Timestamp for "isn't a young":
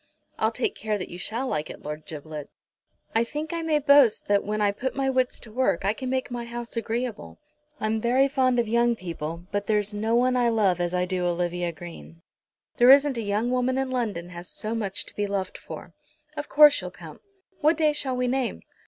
12.89-13.51